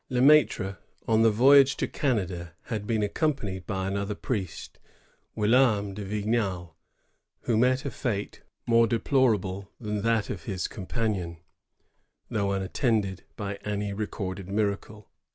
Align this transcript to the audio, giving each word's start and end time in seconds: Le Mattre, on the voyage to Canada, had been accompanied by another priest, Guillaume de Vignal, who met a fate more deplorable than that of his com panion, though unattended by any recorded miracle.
Le 0.09 0.19
Mattre, 0.19 0.79
on 1.07 1.21
the 1.21 1.29
voyage 1.29 1.77
to 1.77 1.87
Canada, 1.87 2.55
had 2.63 2.87
been 2.87 3.03
accompanied 3.03 3.67
by 3.67 3.85
another 3.87 4.15
priest, 4.15 4.79
Guillaume 5.35 5.93
de 5.93 6.03
Vignal, 6.03 6.75
who 7.41 7.55
met 7.55 7.85
a 7.85 7.91
fate 7.91 8.41
more 8.65 8.87
deplorable 8.87 9.69
than 9.79 10.01
that 10.01 10.31
of 10.31 10.45
his 10.45 10.67
com 10.67 10.87
panion, 10.87 11.37
though 12.31 12.51
unattended 12.51 13.25
by 13.35 13.57
any 13.63 13.93
recorded 13.93 14.49
miracle. 14.49 15.07